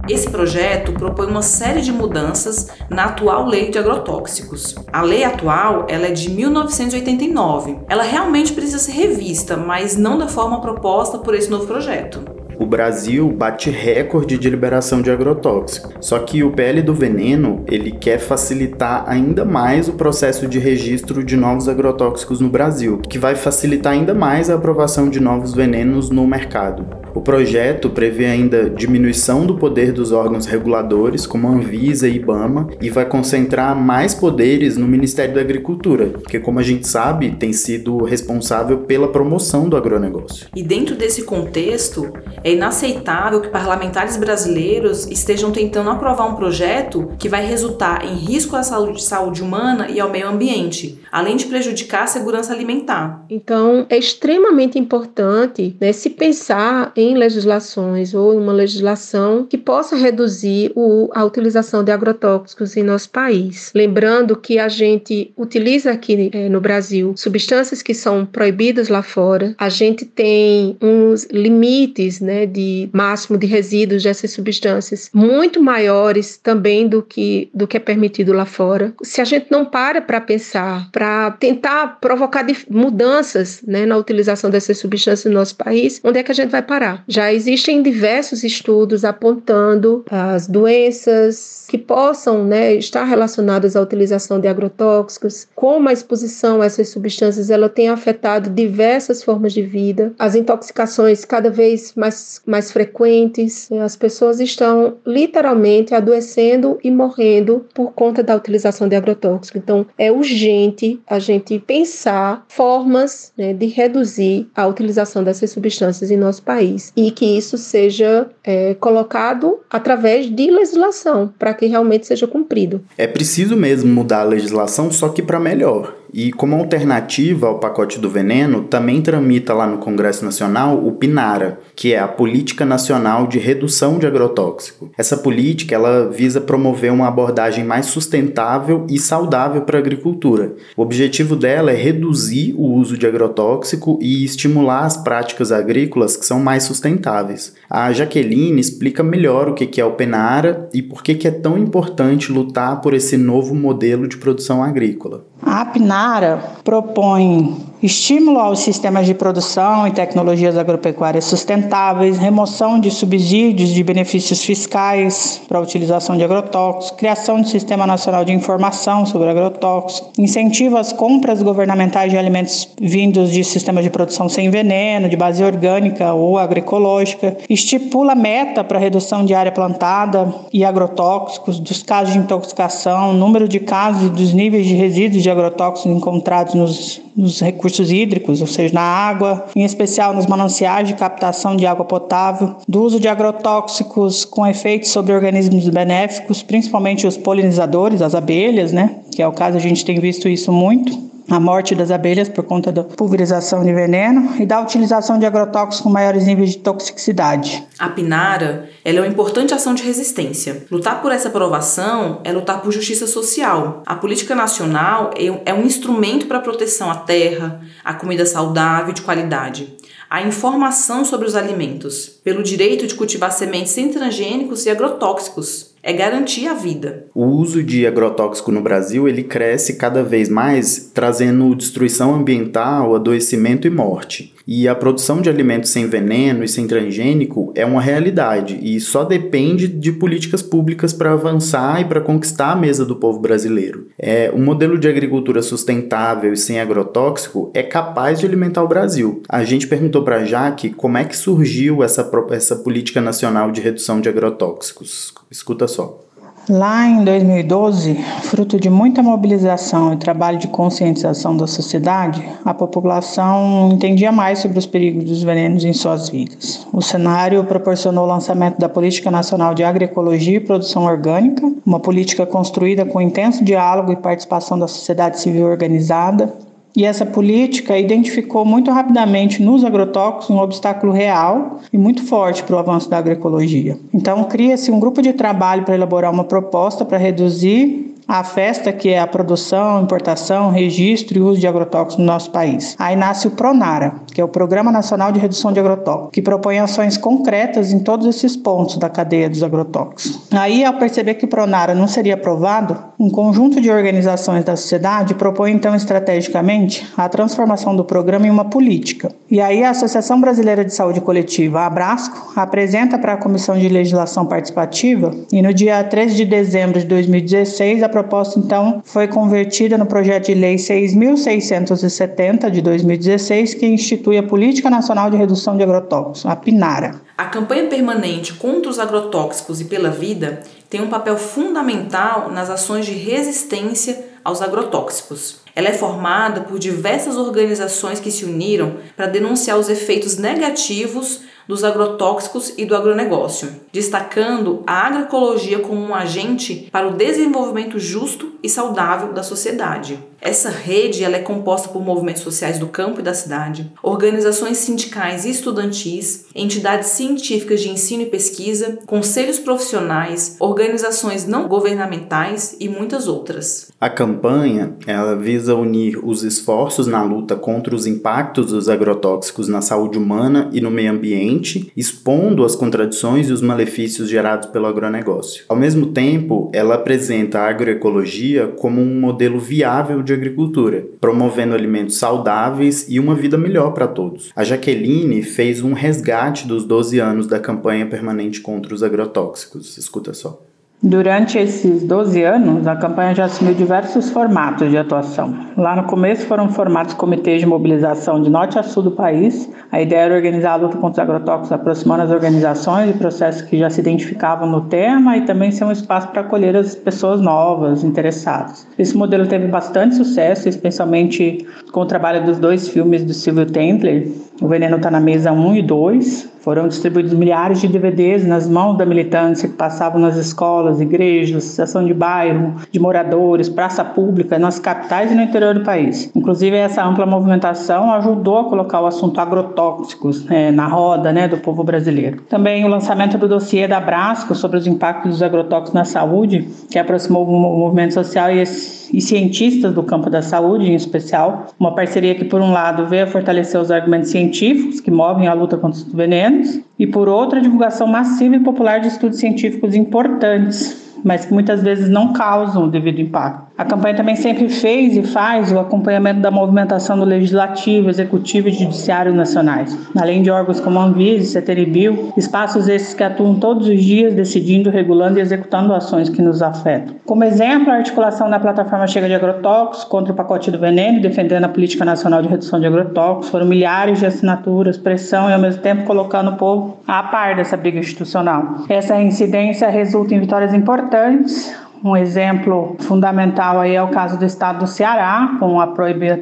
Esse 0.08 0.30
projeto 0.30 0.92
propõe 0.92 1.26
uma 1.26 1.42
série 1.42 1.82
de 1.82 1.92
mudanças 1.92 2.68
na 2.88 3.04
atual 3.04 3.46
lei 3.46 3.70
de 3.70 3.78
agrotóxicos. 3.78 4.74
A 4.90 5.02
lei 5.02 5.22
atual 5.22 5.86
ela 5.86 6.06
é 6.06 6.12
de 6.12 6.30
1989. 6.30 7.80
Ela 7.90 8.04
realmente 8.04 8.54
precisa 8.54 8.78
ser 8.78 8.92
revista, 8.92 9.54
mas 9.56 9.96
não 9.96 10.16
da 10.16 10.26
forma 10.26 10.62
proposta 10.62 11.18
por 11.18 11.34
esse 11.34 11.50
novo 11.50 11.66
projeto 11.66 12.37
o 12.58 12.66
Brasil 12.66 13.30
bate 13.30 13.70
recorde 13.70 14.36
de 14.36 14.50
liberação 14.50 15.00
de 15.00 15.10
agrotóxico. 15.10 15.92
Só 16.00 16.18
que 16.18 16.42
o 16.42 16.50
PL 16.50 16.82
do 16.82 16.94
veneno, 16.94 17.64
ele 17.68 17.92
quer 17.92 18.18
facilitar 18.18 19.04
ainda 19.06 19.44
mais 19.44 19.88
o 19.88 19.92
processo 19.92 20.46
de 20.48 20.58
registro 20.58 21.22
de 21.22 21.36
novos 21.36 21.68
agrotóxicos 21.68 22.40
no 22.40 22.48
Brasil, 22.48 22.98
que 22.98 23.18
vai 23.18 23.34
facilitar 23.34 23.92
ainda 23.92 24.12
mais 24.12 24.50
a 24.50 24.54
aprovação 24.54 25.08
de 25.08 25.20
novos 25.20 25.54
venenos 25.54 26.10
no 26.10 26.26
mercado. 26.26 26.84
O 27.18 27.20
projeto 27.20 27.90
prevê 27.90 28.26
ainda 28.26 28.70
diminuição 28.70 29.44
do 29.44 29.56
poder 29.56 29.90
dos 29.92 30.12
órgãos 30.12 30.46
reguladores, 30.46 31.26
como 31.26 31.48
a 31.48 31.50
Anvisa 31.50 32.08
e 32.08 32.14
IBAMA, 32.14 32.68
e 32.80 32.88
vai 32.90 33.04
concentrar 33.04 33.74
mais 33.74 34.14
poderes 34.14 34.76
no 34.76 34.86
Ministério 34.86 35.34
da 35.34 35.40
Agricultura, 35.40 36.12
que, 36.28 36.38
como 36.38 36.60
a 36.60 36.62
gente 36.62 36.86
sabe, 36.86 37.32
tem 37.32 37.52
sido 37.52 38.04
responsável 38.04 38.78
pela 38.82 39.08
promoção 39.08 39.68
do 39.68 39.76
agronegócio. 39.76 40.46
E 40.54 40.62
dentro 40.62 40.94
desse 40.94 41.24
contexto, 41.24 42.08
é 42.44 42.52
inaceitável 42.52 43.40
que 43.40 43.48
parlamentares 43.48 44.16
brasileiros 44.16 45.08
estejam 45.08 45.50
tentando 45.50 45.90
aprovar 45.90 46.24
um 46.24 46.36
projeto 46.36 47.10
que 47.18 47.28
vai 47.28 47.44
resultar 47.44 48.04
em 48.04 48.14
risco 48.14 48.54
à 48.54 48.62
saúde, 48.62 49.02
saúde 49.02 49.42
humana 49.42 49.88
e 49.90 49.98
ao 49.98 50.08
meio 50.08 50.28
ambiente, 50.28 51.00
além 51.10 51.36
de 51.36 51.46
prejudicar 51.46 52.04
a 52.04 52.06
segurança 52.06 52.52
alimentar. 52.52 53.24
Então, 53.28 53.86
é 53.90 53.98
extremamente 53.98 54.78
importante 54.78 55.76
né, 55.80 55.92
se 55.92 56.10
pensar 56.10 56.92
em 56.94 57.07
legislações 57.14 58.14
ou 58.14 58.34
em 58.34 58.38
uma 58.38 58.52
legislação 58.52 59.46
que 59.48 59.58
possa 59.58 59.96
reduzir 59.96 60.72
o, 60.74 61.10
a 61.14 61.24
utilização 61.24 61.82
de 61.84 61.92
agrotóxicos 61.92 62.76
em 62.76 62.82
nosso 62.82 63.10
país. 63.10 63.72
Lembrando 63.74 64.36
que 64.36 64.58
a 64.58 64.68
gente 64.68 65.32
utiliza 65.36 65.90
aqui 65.90 66.30
é, 66.32 66.48
no 66.48 66.60
Brasil 66.60 67.14
substâncias 67.16 67.82
que 67.82 67.94
são 67.94 68.24
proibidas 68.24 68.88
lá 68.88 69.02
fora, 69.02 69.54
a 69.58 69.68
gente 69.68 70.04
tem 70.04 70.76
uns 70.80 71.26
limites 71.30 72.20
né, 72.20 72.46
de 72.46 72.88
máximo 72.92 73.38
de 73.38 73.46
resíduos 73.46 74.02
dessas 74.02 74.30
substâncias 74.30 75.10
muito 75.12 75.62
maiores 75.62 76.36
também 76.36 76.88
do 76.88 77.02
que, 77.02 77.50
do 77.54 77.66
que 77.66 77.76
é 77.76 77.80
permitido 77.80 78.32
lá 78.32 78.44
fora. 78.44 78.92
Se 79.02 79.20
a 79.20 79.24
gente 79.24 79.46
não 79.50 79.64
para 79.64 80.00
para 80.00 80.20
pensar, 80.20 80.90
para 80.90 81.30
tentar 81.32 81.98
provocar 82.00 82.44
mudanças 82.70 83.62
né, 83.66 83.84
na 83.86 83.96
utilização 83.96 84.50
dessas 84.50 84.78
substâncias 84.78 85.30
no 85.30 85.38
nosso 85.38 85.56
país, 85.56 86.00
onde 86.04 86.18
é 86.18 86.22
que 86.22 86.32
a 86.32 86.34
gente 86.34 86.50
vai 86.50 86.62
parar? 86.62 86.87
Já 87.06 87.32
existem 87.32 87.82
diversos 87.82 88.44
estudos 88.44 89.04
apontando 89.04 90.04
as 90.10 90.46
doenças 90.46 91.66
que 91.68 91.78
possam 91.78 92.44
né, 92.44 92.74
estar 92.74 93.04
relacionadas 93.04 93.76
à 93.76 93.82
utilização 93.82 94.40
de 94.40 94.48
agrotóxicos, 94.48 95.46
como 95.54 95.88
a 95.88 95.92
exposição 95.92 96.62
a 96.62 96.66
essas 96.66 96.88
substâncias 96.88 97.50
ela 97.50 97.68
tem 97.68 97.88
afetado 97.88 98.48
diversas 98.50 99.22
formas 99.22 99.52
de 99.52 99.62
vida, 99.62 100.12
as 100.18 100.34
intoxicações 100.34 101.24
cada 101.24 101.50
vez 101.50 101.92
mais, 101.94 102.40
mais 102.46 102.72
frequentes, 102.72 103.70
as 103.72 103.96
pessoas 103.96 104.40
estão 104.40 104.96
literalmente 105.06 105.94
adoecendo 105.94 106.78
e 106.82 106.90
morrendo 106.90 107.66
por 107.74 107.92
conta 107.92 108.22
da 108.22 108.34
utilização 108.34 108.88
de 108.88 108.96
agrotóxicos. 108.96 109.60
Então, 109.62 109.86
é 109.98 110.10
urgente 110.10 111.00
a 111.06 111.18
gente 111.18 111.58
pensar 111.58 112.44
formas 112.48 113.32
né, 113.36 113.52
de 113.52 113.66
reduzir 113.66 114.48
a 114.54 114.66
utilização 114.66 115.22
dessas 115.22 115.50
substâncias 115.50 116.10
em 116.10 116.16
nosso 116.16 116.42
país 116.42 116.77
e 116.96 117.10
que 117.10 117.24
isso 117.24 117.58
seja 117.58 118.28
é, 118.42 118.74
colocado 118.74 119.58
através 119.70 120.26
de 120.26 120.50
legislação 120.50 121.32
para 121.38 121.54
que 121.54 121.66
realmente 121.66 122.06
seja 122.06 122.26
cumprido. 122.26 122.82
É 122.96 123.06
preciso 123.06 123.56
mesmo 123.56 123.92
mudar 123.92 124.20
a 124.20 124.24
legislação, 124.24 124.90
só 124.90 125.08
que 125.08 125.22
para 125.22 125.40
melhor. 125.40 125.94
E 126.12 126.32
como 126.32 126.56
alternativa 126.56 127.48
ao 127.48 127.58
pacote 127.58 127.98
do 127.98 128.08
veneno, 128.08 128.64
também 128.64 129.02
tramita 129.02 129.52
lá 129.52 129.66
no 129.66 129.78
Congresso 129.78 130.24
Nacional 130.24 130.84
o 130.84 130.92
PINARA, 130.92 131.60
que 131.76 131.92
é 131.92 131.98
a 131.98 132.08
Política 132.08 132.64
Nacional 132.64 133.26
de 133.26 133.38
Redução 133.38 133.98
de 133.98 134.06
Agrotóxico. 134.06 134.90
Essa 134.96 135.16
política 135.16 135.74
ela 135.74 136.08
visa 136.08 136.40
promover 136.40 136.92
uma 136.92 137.08
abordagem 137.08 137.64
mais 137.64 137.86
sustentável 137.86 138.86
e 138.88 138.98
saudável 138.98 139.62
para 139.62 139.78
a 139.78 139.80
agricultura. 139.80 140.54
O 140.76 140.82
objetivo 140.82 141.36
dela 141.36 141.70
é 141.70 141.76
reduzir 141.76 142.54
o 142.56 142.72
uso 142.72 142.96
de 142.96 143.06
agrotóxico 143.06 143.98
e 144.00 144.24
estimular 144.24 144.84
as 144.84 144.96
práticas 144.96 145.52
agrícolas 145.52 146.16
que 146.16 146.24
são 146.24 146.40
mais 146.40 146.64
sustentáveis. 146.64 147.54
A 147.68 147.92
Jaqueline 147.92 148.60
explica 148.60 149.02
melhor 149.02 149.48
o 149.48 149.54
que 149.54 149.80
é 149.80 149.84
o 149.84 149.92
PINARA 149.92 150.68
e 150.72 150.82
por 150.82 151.02
que 151.02 151.28
é 151.28 151.30
tão 151.30 151.58
importante 151.58 152.32
lutar 152.32 152.80
por 152.80 152.94
esse 152.94 153.16
novo 153.16 153.54
modelo 153.54 154.08
de 154.08 154.16
produção 154.16 154.62
agrícola. 154.62 155.26
A 155.42 155.60
Apnara 155.62 156.36
propõe 156.64 157.67
estímulo 157.82 158.40
aos 158.40 158.60
sistemas 158.60 159.06
de 159.06 159.14
produção 159.14 159.86
e 159.86 159.92
tecnologias 159.92 160.56
agropecuárias 160.56 161.24
sustentáveis, 161.24 162.18
remoção 162.18 162.80
de 162.80 162.90
subsídios 162.90 163.70
de 163.70 163.84
benefícios 163.84 164.44
fiscais 164.44 165.40
para 165.46 165.58
a 165.58 165.62
utilização 165.62 166.16
de 166.16 166.24
agrotóxicos, 166.24 166.98
criação 166.98 167.40
de 167.40 167.48
sistema 167.48 167.86
nacional 167.86 168.24
de 168.24 168.32
informação 168.32 169.06
sobre 169.06 169.28
agrotóxicos, 169.28 170.10
incentiva 170.18 170.80
as 170.80 170.92
compras 170.92 171.40
governamentais 171.40 172.10
de 172.10 172.18
alimentos 172.18 172.68
vindos 172.80 173.30
de 173.30 173.44
sistemas 173.44 173.84
de 173.84 173.90
produção 173.90 174.28
sem 174.28 174.50
veneno, 174.50 175.08
de 175.08 175.16
base 175.16 175.44
orgânica 175.44 176.12
ou 176.12 176.36
agroecológica, 176.36 177.36
estipula 177.48 178.14
meta 178.14 178.64
para 178.64 178.78
redução 178.78 179.24
de 179.24 179.34
área 179.34 179.52
plantada 179.52 180.34
e 180.52 180.64
agrotóxicos, 180.64 181.60
dos 181.60 181.82
casos 181.84 182.14
de 182.14 182.18
intoxicação, 182.18 183.12
número 183.12 183.46
de 183.46 183.60
casos 183.60 184.06
e 184.06 184.10
dos 184.10 184.32
níveis 184.32 184.66
de 184.66 184.74
resíduos 184.74 185.22
de 185.22 185.30
agrotóxicos 185.30 185.92
encontrados 185.92 186.54
nos, 186.54 187.00
nos 187.16 187.40
recursos 187.40 187.67
hídricos, 187.90 188.40
ou 188.40 188.46
seja, 188.46 188.74
na 188.74 188.80
água, 188.80 189.46
em 189.54 189.64
especial 189.64 190.14
nos 190.14 190.26
mananciais 190.26 190.88
de 190.88 190.94
captação 190.94 191.56
de 191.56 191.66
água 191.66 191.84
potável, 191.84 192.56
do 192.66 192.82
uso 192.82 193.00
de 193.00 193.08
agrotóxicos 193.08 194.24
com 194.24 194.46
efeitos 194.46 194.90
sobre 194.90 195.12
organismos 195.12 195.68
benéficos, 195.68 196.42
principalmente 196.42 197.06
os 197.06 197.16
polinizadores, 197.16 198.02
as 198.02 198.14
abelhas, 198.14 198.72
né? 198.72 198.96
Que 199.14 199.22
é 199.22 199.26
o 199.26 199.32
caso, 199.32 199.56
a 199.56 199.60
gente 199.60 199.84
tem 199.84 199.98
visto 199.98 200.28
isso 200.28 200.52
muito 200.52 201.07
a 201.30 201.38
morte 201.38 201.74
das 201.74 201.90
abelhas 201.90 202.28
por 202.28 202.44
conta 202.44 202.72
da 202.72 202.82
pulverização 202.82 203.62
de 203.62 203.72
veneno 203.72 204.40
e 204.40 204.46
da 204.46 204.60
utilização 204.60 205.18
de 205.18 205.26
agrotóxicos 205.26 205.80
com 205.80 205.90
maiores 205.90 206.24
níveis 206.26 206.50
de 206.50 206.58
toxicidade. 206.58 207.66
A 207.78 207.88
Pinara 207.90 208.70
é 208.84 208.92
uma 208.92 209.06
importante 209.06 209.52
ação 209.52 209.74
de 209.74 209.82
resistência. 209.82 210.64
Lutar 210.70 211.02
por 211.02 211.12
essa 211.12 211.28
aprovação 211.28 212.20
é 212.24 212.32
lutar 212.32 212.62
por 212.62 212.72
justiça 212.72 213.06
social. 213.06 213.82
A 213.84 213.94
política 213.94 214.34
nacional 214.34 215.10
é 215.44 215.52
um 215.52 215.64
instrumento 215.64 216.26
para 216.26 216.38
a 216.38 216.42
proteção 216.42 216.90
à 216.90 216.96
terra, 216.96 217.60
à 217.84 217.92
comida 217.92 218.24
saudável 218.24 218.90
e 218.90 218.94
de 218.94 219.02
qualidade 219.02 219.76
a 220.10 220.22
informação 220.22 221.04
sobre 221.04 221.28
os 221.28 221.36
alimentos, 221.36 222.08
pelo 222.24 222.42
direito 222.42 222.86
de 222.86 222.94
cultivar 222.94 223.30
sementes 223.30 223.72
sem 223.72 223.90
transgênicos 223.90 224.64
e 224.64 224.70
agrotóxicos. 224.70 225.67
É 225.82 225.92
garantir 225.92 226.46
a 226.46 226.54
vida. 226.54 227.06
O 227.14 227.24
uso 227.24 227.62
de 227.62 227.86
agrotóxico 227.86 228.50
no 228.50 228.60
Brasil 228.60 229.08
ele 229.08 229.22
cresce 229.22 229.76
cada 229.76 230.02
vez 230.02 230.28
mais, 230.28 230.90
trazendo 230.92 231.54
destruição 231.54 232.14
ambiental, 232.14 232.94
adoecimento 232.94 233.66
e 233.66 233.70
morte. 233.70 234.34
E 234.50 234.66
a 234.66 234.74
produção 234.74 235.20
de 235.20 235.28
alimentos 235.28 235.68
sem 235.68 235.86
veneno 235.86 236.42
e 236.42 236.48
sem 236.48 236.66
transgênico 236.66 237.52
é 237.54 237.66
uma 237.66 237.82
realidade 237.82 238.58
e 238.62 238.80
só 238.80 239.04
depende 239.04 239.68
de 239.68 239.92
políticas 239.92 240.40
públicas 240.40 240.90
para 240.90 241.12
avançar 241.12 241.82
e 241.82 241.84
para 241.84 242.00
conquistar 242.00 242.52
a 242.52 242.56
mesa 242.56 242.82
do 242.82 242.96
povo 242.96 243.20
brasileiro. 243.20 243.88
É, 243.98 244.32
um 244.34 244.42
modelo 244.42 244.78
de 244.78 244.88
agricultura 244.88 245.42
sustentável 245.42 246.32
e 246.32 246.36
sem 246.38 246.58
agrotóxico 246.60 247.50
é 247.52 247.62
capaz 247.62 248.20
de 248.20 248.24
alimentar 248.24 248.62
o 248.62 248.68
Brasil. 248.68 249.22
A 249.28 249.44
gente 249.44 249.68
perguntou 249.68 250.02
para 250.02 250.16
a 250.16 250.24
Jaque 250.24 250.70
como 250.70 250.96
é 250.96 251.04
que 251.04 251.14
surgiu 251.14 251.82
essa, 251.82 252.10
essa 252.30 252.56
política 252.56 253.02
nacional 253.02 253.50
de 253.50 253.60
redução 253.60 254.00
de 254.00 254.08
agrotóxicos. 254.08 255.12
Escuta 255.30 255.68
só. 255.68 256.07
Lá 256.48 256.86
em 256.86 257.04
2012, 257.04 257.94
fruto 258.22 258.58
de 258.58 258.70
muita 258.70 259.02
mobilização 259.02 259.92
e 259.92 259.98
trabalho 259.98 260.38
de 260.38 260.48
conscientização 260.48 261.36
da 261.36 261.46
sociedade, 261.46 262.26
a 262.42 262.54
população 262.54 263.68
entendia 263.70 264.10
mais 264.10 264.38
sobre 264.38 264.58
os 264.58 264.64
perigos 264.64 265.04
dos 265.04 265.22
venenos 265.22 265.62
em 265.62 265.74
suas 265.74 266.08
vidas. 266.08 266.66
O 266.72 266.80
cenário 266.80 267.44
proporcionou 267.44 268.04
o 268.04 268.08
lançamento 268.08 268.58
da 268.58 268.68
Política 268.68 269.10
Nacional 269.10 269.52
de 269.52 269.62
Agroecologia 269.62 270.38
e 270.38 270.40
Produção 270.40 270.84
Orgânica, 270.84 271.52
uma 271.66 271.80
política 271.80 272.24
construída 272.24 272.86
com 272.86 272.98
intenso 272.98 273.44
diálogo 273.44 273.92
e 273.92 273.96
participação 273.96 274.58
da 274.58 274.66
sociedade 274.66 275.20
civil 275.20 275.46
organizada, 275.46 276.32
e 276.78 276.84
essa 276.84 277.04
política 277.04 277.76
identificou 277.76 278.44
muito 278.44 278.70
rapidamente 278.70 279.42
nos 279.42 279.64
agrotóxicos 279.64 280.30
um 280.30 280.38
obstáculo 280.38 280.92
real 280.92 281.58
e 281.72 281.76
muito 281.76 282.04
forte 282.04 282.44
para 282.44 282.54
o 282.54 282.58
avanço 282.60 282.88
da 282.88 282.98
agroecologia. 282.98 283.76
Então, 283.92 284.22
cria-se 284.22 284.70
um 284.70 284.78
grupo 284.78 285.02
de 285.02 285.12
trabalho 285.12 285.64
para 285.64 285.74
elaborar 285.74 286.12
uma 286.12 286.22
proposta 286.22 286.84
para 286.84 286.96
reduzir 286.96 287.96
a 288.08 288.24
festa 288.24 288.72
que 288.72 288.88
é 288.88 288.98
a 288.98 289.06
produção, 289.06 289.82
importação, 289.82 290.50
registro 290.50 291.18
e 291.18 291.20
uso 291.20 291.38
de 291.38 291.46
agrotóxicos 291.46 291.98
no 291.98 292.04
nosso 292.06 292.30
país. 292.30 292.74
Aí 292.78 292.96
nasce 292.96 293.28
o 293.28 293.32
Pronara, 293.32 293.96
que 294.14 294.18
é 294.18 294.24
o 294.24 294.28
Programa 294.28 294.72
Nacional 294.72 295.12
de 295.12 295.20
Redução 295.20 295.52
de 295.52 295.60
Agrotóxicos, 295.60 296.10
que 296.12 296.22
propõe 296.22 296.58
ações 296.58 296.96
concretas 296.96 297.70
em 297.70 297.80
todos 297.80 298.06
esses 298.06 298.34
pontos 298.34 298.78
da 298.78 298.88
cadeia 298.88 299.28
dos 299.28 299.42
agrotóxicos. 299.42 300.26
Aí, 300.32 300.64
ao 300.64 300.74
perceber 300.74 301.14
que 301.14 301.26
o 301.26 301.28
Pronara 301.28 301.74
não 301.74 301.86
seria 301.86 302.14
aprovado, 302.14 302.88
um 302.98 303.10
conjunto 303.10 303.60
de 303.60 303.70
organizações 303.70 304.42
da 304.42 304.56
sociedade 304.56 305.14
propõe 305.14 305.52
então 305.52 305.74
estrategicamente 305.74 306.86
a 306.96 307.08
transformação 307.08 307.76
do 307.76 307.84
programa 307.84 308.26
em 308.26 308.30
uma 308.30 308.46
política. 308.46 309.12
E 309.30 309.40
aí 309.40 309.62
a 309.62 309.70
Associação 309.70 310.20
Brasileira 310.20 310.64
de 310.64 310.74
Saúde 310.74 311.00
Coletiva, 311.00 311.60
a 311.60 311.66
Abrasco, 311.66 312.32
apresenta 312.34 312.98
para 312.98 313.12
a 313.12 313.16
Comissão 313.16 313.58
de 313.58 313.68
Legislação 313.68 314.24
Participativa 314.26 315.12
e 315.30 315.42
no 315.42 315.52
dia 315.52 315.84
13 315.84 316.16
de 316.16 316.24
dezembro 316.24 316.80
de 316.80 316.86
2016 316.86 317.82
a 317.82 317.88
proposta, 317.98 318.38
então, 318.38 318.80
foi 318.84 319.08
convertida 319.08 319.76
no 319.76 319.84
projeto 319.84 320.26
de 320.26 320.34
lei 320.34 320.54
6.670 320.54 322.48
de 322.48 322.62
2016, 322.62 323.54
que 323.54 323.66
institui 323.66 324.16
a 324.16 324.22
Política 324.22 324.70
Nacional 324.70 325.10
de 325.10 325.16
Redução 325.16 325.56
de 325.56 325.64
Agrotóxicos, 325.64 326.24
a 326.26 326.36
PINARA. 326.36 327.00
A 327.16 327.24
campanha 327.24 327.66
permanente 327.66 328.34
contra 328.34 328.70
os 328.70 328.78
agrotóxicos 328.78 329.60
e 329.60 329.64
pela 329.64 329.90
vida 329.90 330.42
tem 330.70 330.80
um 330.80 330.86
papel 330.88 331.16
fundamental 331.16 332.30
nas 332.30 332.48
ações 332.48 332.86
de 332.86 332.92
resistência 332.92 334.06
aos 334.22 334.40
agrotóxicos. 334.40 335.40
Ela 335.56 335.70
é 335.70 335.72
formada 335.72 336.42
por 336.42 336.60
diversas 336.60 337.16
organizações 337.16 337.98
que 337.98 338.12
se 338.12 338.24
uniram 338.24 338.76
para 338.96 339.06
denunciar 339.06 339.58
os 339.58 339.68
efeitos 339.68 340.16
negativos 340.16 341.22
dos 341.48 341.64
agrotóxicos 341.64 342.52
e 342.58 342.66
do 342.66 342.76
agronegócio, 342.76 343.48
destacando 343.72 344.62
a 344.66 344.86
agroecologia 344.86 345.60
como 345.60 345.80
um 345.80 345.94
agente 345.94 346.68
para 346.70 346.86
o 346.86 346.94
desenvolvimento 346.94 347.78
justo 347.78 348.32
e 348.42 348.48
saudável 348.48 349.12
da 349.14 349.22
sociedade. 349.22 349.98
Essa 350.20 350.50
rede 350.50 351.04
ela 351.04 351.16
é 351.16 351.20
composta 351.20 351.68
por 351.68 351.80
movimentos 351.80 352.22
sociais 352.22 352.58
do 352.58 352.66
campo 352.66 352.98
e 352.98 353.02
da 353.02 353.14
cidade, 353.14 353.72
organizações 353.82 354.58
sindicais 354.58 355.24
e 355.24 355.30
estudantis, 355.30 356.26
entidades 356.34 356.88
científicas 356.88 357.60
de 357.60 357.70
ensino 357.70 358.02
e 358.02 358.06
pesquisa, 358.06 358.78
conselhos 358.84 359.38
profissionais, 359.38 360.36
organizações 360.40 361.24
não 361.24 361.46
governamentais 361.46 362.56
e 362.58 362.68
muitas 362.68 363.06
outras. 363.06 363.70
A 363.80 363.88
campanha 363.88 364.74
ela 364.86 365.14
visa 365.14 365.54
unir 365.54 366.04
os 366.04 366.24
esforços 366.24 366.88
na 366.88 367.02
luta 367.02 367.36
contra 367.36 367.74
os 367.74 367.86
impactos 367.86 368.46
dos 368.46 368.68
agrotóxicos 368.68 369.46
na 369.46 369.60
saúde 369.60 369.98
humana 369.98 370.50
e 370.52 370.60
no 370.60 370.70
meio 370.70 370.90
ambiente, 370.90 371.37
expondo 371.76 372.44
as 372.44 372.56
contradições 372.56 373.28
e 373.28 373.32
os 373.32 373.42
malefícios 373.42 374.08
gerados 374.08 374.48
pelo 374.48 374.66
agronegócio. 374.66 375.44
Ao 375.48 375.56
mesmo 375.56 375.86
tempo, 375.86 376.50
ela 376.52 376.74
apresenta 376.74 377.40
a 377.40 377.48
agroecologia 377.48 378.48
como 378.48 378.80
um 378.80 379.00
modelo 379.00 379.38
viável 379.38 380.02
de 380.02 380.12
agricultura, 380.12 380.84
promovendo 381.00 381.54
alimentos 381.54 381.96
saudáveis 381.96 382.86
e 382.88 382.98
uma 382.98 383.14
vida 383.14 383.36
melhor 383.36 383.72
para 383.72 383.86
todos. 383.86 384.30
A 384.34 384.44
Jaqueline 384.44 385.22
fez 385.22 385.62
um 385.62 385.72
resgate 385.72 386.46
dos 386.46 386.64
12 386.64 386.98
anos 386.98 387.26
da 387.26 387.38
campanha 387.38 387.86
permanente 387.86 388.40
contra 388.40 388.74
os 388.74 388.82
agrotóxicos. 388.82 389.76
Escuta 389.78 390.12
só. 390.12 390.47
Durante 390.80 391.36
esses 391.38 391.82
12 391.82 392.22
anos, 392.22 392.64
a 392.68 392.76
campanha 392.76 393.12
já 393.12 393.24
assumiu 393.24 393.52
diversos 393.52 394.10
formatos 394.10 394.70
de 394.70 394.78
atuação. 394.78 395.34
Lá 395.56 395.74
no 395.74 395.82
começo 395.88 396.24
foram 396.26 396.48
formados 396.50 396.94
comitês 396.94 397.40
de 397.40 397.46
mobilização 397.46 398.22
de 398.22 398.30
norte 398.30 398.60
a 398.60 398.62
sul 398.62 398.84
do 398.84 398.92
país. 398.92 399.50
A 399.72 399.82
ideia 399.82 400.02
era 400.02 400.14
organizar 400.14 400.52
a 400.52 400.56
luta 400.56 400.76
contra 400.76 401.02
os 401.02 401.08
agrotóxicos, 401.10 401.50
aproximando 401.50 402.04
as 402.04 402.12
organizações 402.12 402.90
e 402.90 402.92
processos 402.96 403.42
que 403.42 403.58
já 403.58 403.68
se 403.68 403.80
identificavam 403.80 404.48
no 404.48 404.60
tema 404.68 405.16
e 405.16 405.22
também 405.22 405.50
ser 405.50 405.64
um 405.64 405.72
espaço 405.72 406.06
para 406.08 406.20
acolher 406.20 406.54
as 406.54 406.76
pessoas 406.76 407.20
novas, 407.20 407.82
interessadas. 407.82 408.64
Esse 408.78 408.96
modelo 408.96 409.26
teve 409.26 409.48
bastante 409.48 409.96
sucesso, 409.96 410.48
especialmente 410.48 411.44
com 411.72 411.80
o 411.80 411.86
trabalho 411.86 412.24
dos 412.24 412.38
dois 412.38 412.68
filmes 412.68 413.02
do 413.02 413.12
Silvio 413.12 413.46
Tendler, 413.46 414.06
O 414.40 414.46
Veneno 414.46 414.76
está 414.76 414.90
na 414.90 415.00
Mesa 415.00 415.32
1 415.32 415.56
e 415.56 415.62
2, 415.62 416.32
foram 416.40 416.68
distribuídos 416.68 417.12
milhares 417.12 417.60
de 417.60 417.66
DVDs 417.66 418.24
nas 418.24 418.48
mãos 418.48 418.78
da 418.78 418.86
militância 418.86 419.48
que 419.48 419.54
passavam 419.54 420.00
nas 420.00 420.16
escolas, 420.16 420.80
igrejas, 420.80 421.44
associação 421.44 421.84
de 421.84 421.92
bairro, 421.92 422.54
de 422.70 422.78
moradores, 422.78 423.48
praça 423.48 423.84
pública, 423.84 424.38
nas 424.38 424.58
capitais 424.58 425.10
e 425.10 425.14
no 425.14 425.22
interior 425.22 425.54
do 425.54 425.62
país. 425.62 426.10
Inclusive, 426.14 426.56
essa 426.56 426.84
ampla 426.84 427.04
movimentação 427.04 427.92
ajudou 427.92 428.38
a 428.38 428.44
colocar 428.44 428.80
o 428.80 428.86
assunto 428.86 429.20
agrotóxicos 429.20 430.24
é, 430.30 430.52
na 430.52 430.68
roda 430.68 431.12
né, 431.12 431.26
do 431.26 431.38
povo 431.38 431.64
brasileiro. 431.64 432.22
Também 432.28 432.64
o 432.64 432.68
lançamento 432.68 433.18
do 433.18 433.26
dossiê 433.26 433.66
da 433.66 433.80
Brasco 433.80 434.34
sobre 434.36 434.56
os 434.56 434.66
impactos 434.66 435.10
dos 435.10 435.22
agrotóxicos 435.22 435.74
na 435.74 435.84
saúde, 435.84 436.48
que 436.70 436.78
aproximou 436.78 437.26
o 437.26 437.58
movimento 437.58 437.92
social 437.92 438.30
e 438.30 438.38
esse 438.38 438.77
e 438.92 439.00
cientistas 439.00 439.74
do 439.74 439.82
campo 439.82 440.08
da 440.08 440.22
saúde, 440.22 440.70
em 440.70 440.74
especial, 440.74 441.46
uma 441.58 441.74
parceria 441.74 442.14
que, 442.14 442.24
por 442.24 442.40
um 442.40 442.52
lado, 442.52 442.86
veio 442.86 443.04
a 443.04 443.06
fortalecer 443.06 443.60
os 443.60 443.70
argumentos 443.70 444.10
científicos 444.10 444.80
que 444.80 444.90
movem 444.90 445.26
a 445.28 445.34
luta 445.34 445.56
contra 445.56 445.80
os 445.80 445.92
venenos, 445.92 446.60
e, 446.78 446.86
por 446.86 447.08
outro, 447.08 447.38
a 447.38 447.42
divulgação 447.42 447.86
massiva 447.86 448.36
e 448.36 448.40
popular 448.40 448.80
de 448.80 448.88
estudos 448.88 449.18
científicos 449.18 449.74
importantes 449.74 450.88
mas 451.04 451.24
que 451.24 451.32
muitas 451.32 451.62
vezes 451.62 451.88
não 451.88 452.12
causam 452.12 452.64
o 452.64 452.70
devido 452.70 453.00
impacto. 453.00 453.47
A 453.58 453.64
campanha 453.64 453.96
também 453.96 454.14
sempre 454.14 454.48
fez 454.48 454.96
e 454.96 455.02
faz 455.02 455.50
o 455.50 455.58
acompanhamento 455.58 456.20
da 456.20 456.30
movimentação 456.30 456.96
do 456.96 457.04
Legislativo, 457.04 457.90
Executivo 457.90 458.48
e 458.48 458.52
Judiciário 458.52 459.12
nacionais, 459.12 459.76
além 459.96 460.22
de 460.22 460.30
órgãos 460.30 460.60
como 460.60 460.78
a 460.78 460.84
Anvisa, 460.84 461.32
CETERIBIL, 461.32 462.12
espaços 462.16 462.68
esses 462.68 462.94
que 462.94 463.02
atuam 463.02 463.34
todos 463.34 463.66
os 463.66 463.82
dias 463.82 464.14
decidindo, 464.14 464.70
regulando 464.70 465.18
e 465.18 465.22
executando 465.22 465.74
ações 465.74 466.08
que 466.08 466.22
nos 466.22 466.40
afetam. 466.40 466.94
Como 467.04 467.24
exemplo, 467.24 467.72
a 467.72 467.78
articulação 467.78 468.30
da 468.30 468.38
plataforma 468.38 468.86
Chega 468.86 469.08
de 469.08 469.14
Agrotóxicos 469.14 469.82
contra 469.82 470.12
o 470.12 470.16
pacote 470.16 470.52
do 470.52 470.58
veneno, 470.60 471.00
defendendo 471.00 471.42
a 471.42 471.48
política 471.48 471.84
nacional 471.84 472.22
de 472.22 472.28
redução 472.28 472.60
de 472.60 472.66
agrotóxicos, 472.66 473.30
foram 473.30 473.46
milhares 473.46 473.98
de 473.98 474.06
assinaturas, 474.06 474.78
pressão 474.78 475.28
e 475.28 475.32
ao 475.32 475.40
mesmo 475.40 475.60
tempo 475.62 475.82
colocando 475.82 476.30
o 476.30 476.36
povo 476.36 476.78
a 476.86 477.02
par 477.02 477.34
dessa 477.34 477.56
briga 477.56 477.80
institucional. 477.80 478.66
Essa 478.68 479.02
incidência 479.02 479.68
resulta 479.68 480.14
em 480.14 480.20
vitórias 480.20 480.54
importantes, 480.54 481.52
um 481.84 481.96
exemplo 481.96 482.76
fundamental 482.80 483.60
aí 483.60 483.74
é 483.74 483.82
o 483.82 483.88
caso 483.88 484.18
do 484.18 484.24
estado 484.24 484.60
do 484.60 484.66
Ceará, 484.66 485.36
com 485.38 485.60
a 485.60 485.68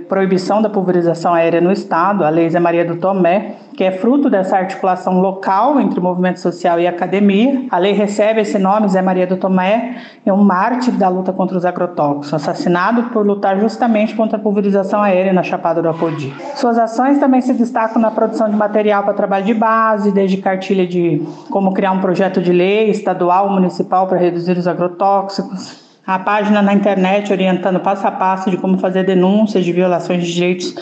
proibição 0.08 0.60
da 0.60 0.68
pulverização 0.68 1.32
aérea 1.34 1.60
no 1.60 1.72
estado, 1.72 2.24
a 2.24 2.28
Lei 2.28 2.48
Zé 2.48 2.60
Maria 2.60 2.84
do 2.84 2.96
Tomé, 2.96 3.56
que 3.76 3.84
é 3.84 3.92
fruto 3.92 4.30
dessa 4.30 4.56
articulação 4.56 5.20
local 5.20 5.78
entre 5.78 6.00
movimento 6.00 6.40
social 6.40 6.80
e 6.80 6.86
academia. 6.86 7.66
A 7.70 7.76
lei 7.76 7.92
recebe 7.92 8.40
esse 8.40 8.58
nome, 8.58 8.88
Zé 8.88 9.02
Maria 9.02 9.26
do 9.26 9.36
Tomé, 9.36 9.96
é 10.24 10.32
um 10.32 10.42
mártir 10.42 10.94
da 10.94 11.10
luta 11.10 11.30
contra 11.30 11.58
os 11.58 11.64
agrotóxicos, 11.64 12.32
assassinado 12.32 13.04
por 13.10 13.26
lutar 13.26 13.60
justamente 13.60 14.14
contra 14.14 14.38
a 14.38 14.40
pulverização 14.40 15.02
aérea 15.02 15.32
na 15.32 15.42
Chapada 15.42 15.82
do 15.82 15.88
Apodi. 15.90 16.34
Suas 16.54 16.78
ações 16.78 17.18
também 17.18 17.42
se 17.42 17.52
destacam 17.52 18.00
na 18.00 18.10
produção 18.10 18.48
de 18.48 18.56
material 18.56 19.02
para 19.02 19.12
trabalho 19.12 19.44
de 19.44 19.54
base, 19.54 20.10
desde 20.10 20.38
cartilha 20.38 20.86
de 20.86 21.22
como 21.50 21.74
criar 21.74 21.92
um 21.92 22.00
projeto 22.00 22.40
de 22.40 22.52
lei 22.52 22.88
estadual, 22.88 23.50
municipal 23.50 24.06
para 24.06 24.16
reduzir 24.16 24.56
os 24.56 24.66
agrotóxicos, 24.66 25.84
a 26.06 26.18
página 26.18 26.62
na 26.62 26.72
internet 26.72 27.32
orientando 27.32 27.80
passo 27.80 28.06
a 28.06 28.12
passo 28.12 28.48
de 28.48 28.56
como 28.56 28.78
fazer 28.78 29.04
denúncias 29.04 29.64
de 29.64 29.72
violações 29.72 30.24
de 30.24 30.32
direitos 30.32 30.74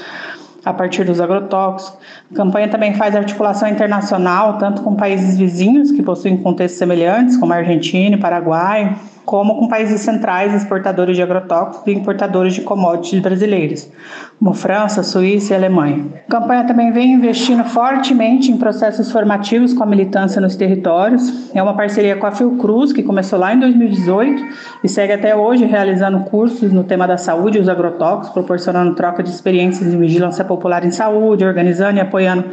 a 0.64 0.72
partir 0.72 1.04
dos 1.04 1.20
agrotóxicos. 1.20 1.98
A 2.32 2.34
campanha 2.34 2.68
também 2.68 2.94
faz 2.94 3.14
articulação 3.14 3.68
internacional, 3.68 4.58
tanto 4.58 4.82
com 4.82 4.94
países 4.94 5.36
vizinhos 5.36 5.90
que 5.90 6.02
possuem 6.02 6.36
contextos 6.36 6.78
semelhantes, 6.78 7.36
como 7.36 7.52
Argentina 7.52 8.16
e 8.16 8.20
Paraguai, 8.20 8.96
como 9.24 9.58
com 9.58 9.68
países 9.68 10.00
centrais 10.02 10.54
exportadores 10.54 11.16
de 11.16 11.22
agrotóxicos 11.22 11.86
e 11.86 11.92
importadores 11.92 12.54
de 12.54 12.60
commodities 12.60 13.20
brasileiros, 13.20 13.88
como 14.38 14.52
França, 14.52 15.02
Suíça 15.02 15.52
e 15.52 15.56
Alemanha. 15.56 16.06
A 16.28 16.30
campanha 16.30 16.64
também 16.64 16.92
vem 16.92 17.12
investindo 17.12 17.64
fortemente 17.64 18.50
em 18.50 18.56
processos 18.56 19.10
formativos 19.10 19.72
com 19.72 19.82
a 19.82 19.86
militância 19.86 20.40
nos 20.40 20.56
territórios. 20.56 21.50
É 21.54 21.62
uma 21.62 21.74
parceria 21.74 22.16
com 22.16 22.26
a 22.26 22.32
Fiocruz, 22.32 22.92
que 22.92 23.02
começou 23.02 23.38
lá 23.38 23.54
em 23.54 23.60
2018 23.60 24.44
e 24.82 24.88
segue 24.88 25.12
até 25.12 25.34
hoje 25.34 25.64
realizando 25.64 26.20
cursos 26.24 26.72
no 26.72 26.84
tema 26.84 27.06
da 27.06 27.16
saúde 27.16 27.58
e 27.58 27.60
os 27.60 27.68
agrotóxicos, 27.68 28.30
proporcionando 28.30 28.94
troca 28.94 29.22
de 29.22 29.30
experiências 29.30 29.92
em 29.92 29.98
vigilância 29.98 30.44
popular 30.44 30.84
em 30.84 30.90
saúde, 30.90 31.44
organizando 31.44 31.98
e 31.98 32.00
apoiando 32.00 32.44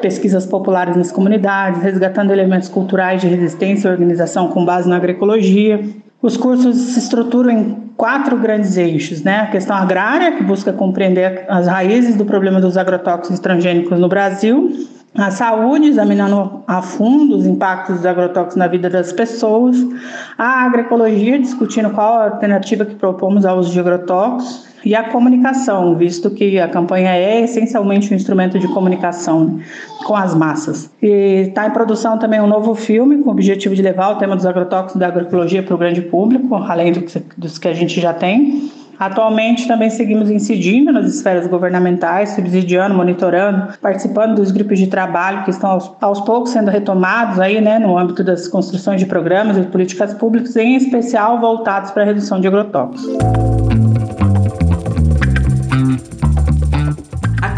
pesquisas 0.00 0.46
populares 0.46 0.96
nas 0.96 1.12
comunidades, 1.12 1.82
resgatando 1.82 2.32
elementos 2.32 2.68
culturais 2.68 3.20
de 3.20 3.28
resistência 3.28 3.88
e 3.88 3.90
organização 3.90 4.48
com 4.48 4.64
base 4.64 4.88
na 4.88 4.96
agroecologia. 4.96 5.80
Os 6.20 6.36
cursos 6.36 6.76
se 6.76 6.98
estruturam 6.98 7.50
em 7.50 7.85
quatro 7.96 8.36
grandes 8.36 8.76
eixos, 8.76 9.22
né? 9.22 9.40
A 9.40 9.46
questão 9.46 9.76
agrária, 9.76 10.32
que 10.32 10.42
busca 10.42 10.72
compreender 10.72 11.46
as 11.48 11.66
raízes 11.66 12.16
do 12.16 12.24
problema 12.24 12.60
dos 12.60 12.76
agrotóxicos 12.76 13.40
transgênicos 13.40 13.98
no 13.98 14.08
Brasil, 14.08 14.70
a 15.16 15.30
saúde, 15.30 15.88
examinando 15.88 16.62
a 16.66 16.82
fundo 16.82 17.36
os 17.36 17.46
impactos 17.46 17.96
dos 17.96 18.06
agrotóxicos 18.06 18.56
na 18.56 18.66
vida 18.66 18.90
das 18.90 19.12
pessoas, 19.12 19.76
a 20.36 20.66
agroecologia, 20.66 21.38
discutindo 21.38 21.90
qual 21.90 22.18
a 22.18 22.24
alternativa 22.24 22.84
que 22.84 22.94
propomos 22.96 23.46
ao 23.46 23.58
uso 23.58 23.72
de 23.72 23.80
agrotóxicos, 23.80 24.75
e 24.86 24.94
a 24.94 25.02
comunicação, 25.02 25.96
visto 25.96 26.30
que 26.30 26.60
a 26.60 26.68
campanha 26.68 27.10
é 27.10 27.40
essencialmente 27.40 28.12
um 28.12 28.16
instrumento 28.16 28.56
de 28.56 28.68
comunicação 28.68 29.58
com 30.04 30.14
as 30.14 30.32
massas. 30.32 30.88
E 31.02 31.48
está 31.48 31.66
em 31.66 31.72
produção 31.72 32.16
também 32.20 32.40
um 32.40 32.46
novo 32.46 32.72
filme 32.76 33.18
com 33.18 33.30
o 33.30 33.32
objetivo 33.32 33.74
de 33.74 33.82
levar 33.82 34.10
o 34.10 34.14
tema 34.14 34.36
dos 34.36 34.46
agrotóxicos 34.46 35.00
da 35.00 35.08
agroecologia 35.08 35.60
para 35.60 35.74
o 35.74 35.76
grande 35.76 36.02
público, 36.02 36.54
além 36.54 36.92
dos 37.36 37.58
que 37.58 37.66
a 37.66 37.74
gente 37.74 38.00
já 38.00 38.14
tem. 38.14 38.70
Atualmente 38.96 39.66
também 39.66 39.90
seguimos 39.90 40.30
incidindo 40.30 40.92
nas 40.92 41.12
esferas 41.12 41.48
governamentais, 41.48 42.30
subsidiando, 42.30 42.94
monitorando, 42.94 43.76
participando 43.82 44.36
dos 44.36 44.52
grupos 44.52 44.78
de 44.78 44.86
trabalho 44.86 45.42
que 45.42 45.50
estão 45.50 45.70
aos, 45.70 45.90
aos, 46.00 46.20
poucos 46.20 46.52
sendo 46.52 46.70
retomados 46.70 47.40
aí, 47.40 47.60
né, 47.60 47.80
no 47.80 47.98
âmbito 47.98 48.22
das 48.22 48.46
construções 48.46 49.00
de 49.00 49.06
programas 49.06 49.58
e 49.58 49.62
políticas 49.62 50.14
públicas, 50.14 50.54
em 50.54 50.76
especial 50.76 51.40
voltados 51.40 51.90
para 51.90 52.04
a 52.04 52.06
redução 52.06 52.40
de 52.40 52.46
agrotóxicos. 52.46 53.55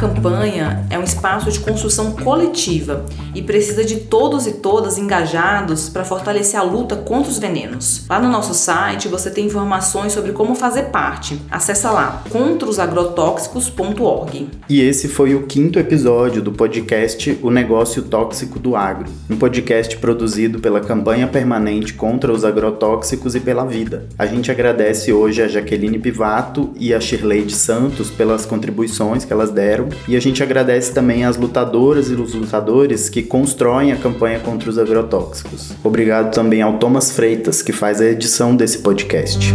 back 0.01 0.18
campanha 0.19 0.85
é 0.91 0.99
um 0.99 1.05
espaço 1.05 1.51
de 1.51 1.61
construção 1.61 2.11
coletiva 2.11 3.07
e 3.35 3.41
precisa 3.41 3.83
de 3.85 4.01
todos 4.01 4.47
e 4.49 4.55
todas 4.55 4.99
engajados 4.99 5.89
para 5.89 6.05
fortalecer 6.05 6.59
a 6.59 6.65
luta 6.65 6.97
contra 6.97 7.31
os 7.31 7.39
venenos. 7.39 8.05
Lá 8.09 8.19
no 8.19 8.29
nosso 8.29 8.53
site 8.53 9.07
você 9.07 9.31
tem 9.31 9.47
informações 9.47 10.13
sobre 10.13 10.33
como 10.33 10.57
fazer 10.57 10.87
parte. 10.87 11.41
Acesse 11.51 11.87
lá 11.87 12.25
contraosagrotóxicos.org. 12.31 14.49
E 14.69 14.81
esse 14.81 15.07
foi 15.07 15.37
o 15.37 15.47
quinto 15.47 15.79
episódio 15.79 16.43
do 16.43 16.51
podcast 16.51 17.39
O 17.41 17.51
Negócio 17.51 18.03
Tóxico 18.03 18.59
do 18.59 18.75
Agro, 18.75 19.09
um 19.31 19.37
podcast 19.37 19.97
produzido 19.99 20.59
pela 20.59 20.81
campanha 20.81 21.29
permanente 21.29 21.95
contra 21.95 22.33
os 22.33 22.45
agrotóxicos 22.45 23.37
e 23.37 23.41
pela 23.41 23.65
vida. 23.65 24.09
A 24.19 24.27
gente 24.27 24.51
agradece 24.51 25.13
hoje 25.13 25.43
a 25.43 25.49
Jaqueline 25.49 26.01
Pivato 26.01 26.73
e 26.77 26.93
a 26.93 27.01
Shirley 27.01 27.45
de 27.45 27.55
Santos 27.55 28.11
pelas 28.11 28.45
contribuições 28.45 29.25
que 29.25 29.33
elas 29.33 29.53
deram 29.53 29.89
e 30.09 30.17
a 30.17 30.21
gente 30.21 30.43
agradece 30.43 30.91
também 30.93 31.23
às 31.23 31.37
lutadoras 31.37 32.09
e 32.09 32.15
os 32.15 32.33
lutadores 32.33 33.11
que 33.11 33.23
constroem 33.23 33.93
a 33.93 33.97
campanha 33.97 34.41
contra 34.41 34.71
os 34.71 34.79
agrotóxicos. 34.79 35.73
Obrigado 35.85 36.33
também 36.33 36.63
ao 36.63 36.79
Thomas 36.79 37.11
Freitas, 37.13 37.61
que 37.61 37.73
faz 37.73 38.01
a 38.01 38.07
edição 38.07 38.57
desse 38.57 38.79
podcast. 38.79 39.55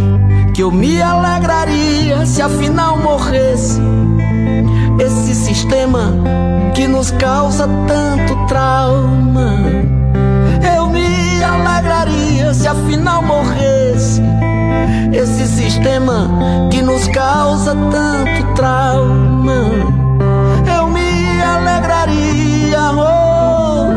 Que 0.54 0.62
eu 0.62 0.70
me 0.70 1.02
alegraria 1.02 2.24
se 2.24 2.40
afinal 2.40 2.96
morresse 2.96 3.80
esse 5.04 5.34
sistema 5.34 6.14
que 6.72 6.86
nos 6.86 7.10
causa 7.10 7.68
tanto 7.88 8.46
trauma. 8.46 9.58
Eu 10.76 10.86
me 10.86 11.42
alegraria 11.42 12.54
se 12.54 12.68
afinal 12.68 13.20
morresse 13.20 14.22
esse 15.12 15.48
sistema 15.48 16.68
que 16.70 16.80
nos 16.80 17.08
causa 17.08 17.74
tanto 17.90 18.54
trauma 18.54 20.03
Maria, 22.04 22.92
oh, 22.92 23.88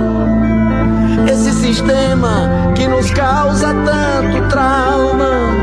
esse 1.29 1.51
sistema 1.51 2.71
que 2.73 2.87
nos 2.87 3.11
causa 3.11 3.73
tanto 3.83 4.47
trauma. 4.47 5.56